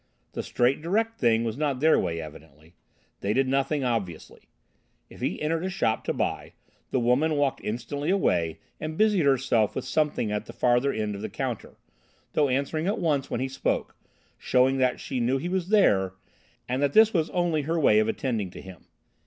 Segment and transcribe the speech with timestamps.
[0.33, 2.73] The straight, direct thing was not their way evidently.
[3.19, 4.41] They did nothing obviously.
[5.11, 6.53] If he entered a shop to buy,
[6.89, 11.21] the woman walked instantly away and busied herself with something at the farther end of
[11.21, 11.77] the counter,
[12.33, 13.95] though answering at once when he spoke,
[14.39, 16.13] showing that she knew he was there
[16.67, 18.87] and that this was only her way of attending to him.